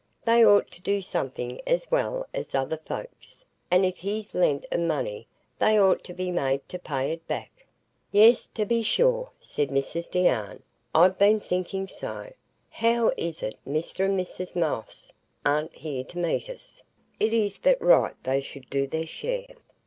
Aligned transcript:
They 0.25 0.43
ought 0.43 0.71
to 0.71 0.81
do 0.81 0.99
something 0.99 1.61
as 1.67 1.91
well 1.91 2.25
as 2.33 2.55
other 2.55 2.77
folks; 2.77 3.45
and 3.69 3.85
if 3.85 3.97
he's 3.97 4.33
lent 4.33 4.65
'em 4.71 4.87
money, 4.87 5.27
they 5.59 5.79
ought 5.79 6.03
to 6.05 6.13
be 6.15 6.31
made 6.31 6.67
to 6.69 6.79
pay 6.79 7.11
it 7.11 7.27
back." 7.27 7.67
"Yes, 8.11 8.47
to 8.47 8.65
be 8.65 8.81
sure," 8.81 9.29
said 9.39 9.69
Mrs 9.69 10.09
Deane; 10.09 10.63
"I've 10.95 11.19
been 11.19 11.39
thinking 11.39 11.87
so. 11.87 12.33
How 12.71 13.11
is 13.15 13.43
it 13.43 13.59
Mr 13.63 14.03
and 14.05 14.19
Mrs 14.19 14.55
Moss 14.55 15.11
aren't 15.45 15.75
here 15.75 16.03
to 16.05 16.17
meet 16.17 16.49
us? 16.49 16.81
It 17.19 17.31
is 17.31 17.59
but 17.59 17.79
right 17.79 18.15
they 18.23 18.41
should 18.41 18.71
do 18.71 18.87
their 18.87 19.05
share." 19.05 19.53